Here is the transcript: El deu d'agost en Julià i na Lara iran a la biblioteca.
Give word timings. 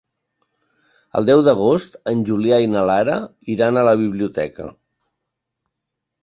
El 1.19 1.27
deu 1.29 1.43
d'agost 1.47 1.99
en 2.11 2.23
Julià 2.29 2.57
i 2.63 2.71
na 2.77 2.83
Lara 2.93 3.19
iran 3.57 3.79
a 3.79 3.85
la 3.89 3.95
biblioteca. 4.01 4.67